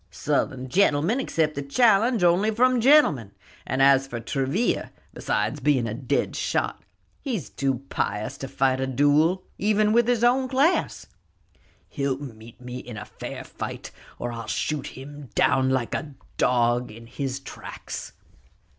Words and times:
"Southern 0.09 0.67
gentlemen 0.67 1.19
accept 1.19 1.55
a 1.59 1.61
challenge 1.61 2.23
only 2.23 2.49
from 2.49 2.81
gentlemen; 2.81 3.33
and 3.67 3.83
as 3.83 4.07
for 4.07 4.19
Travilla, 4.19 4.89
besides 5.13 5.59
being 5.59 5.85
a 5.87 5.93
dead 5.93 6.35
shot, 6.35 6.81
he's 7.21 7.51
too 7.51 7.83
pious 7.89 8.35
to 8.39 8.47
fight 8.47 8.79
a 8.81 8.87
duel, 8.87 9.43
even 9.59 9.93
with 9.93 10.07
his 10.07 10.23
own 10.23 10.47
class." 10.47 11.05
"He'll 11.87 12.17
meet 12.17 12.59
me 12.59 12.79
in 12.79 12.97
fair 13.19 13.43
fight, 13.43 13.91
or 14.17 14.31
I'll 14.31 14.47
shoot 14.47 14.87
him 14.97 15.29
down, 15.35 15.69
like 15.69 15.93
a 15.93 16.15
dog, 16.37 16.89
in 16.89 17.05
his 17.05 17.39
tracks." 17.39 18.13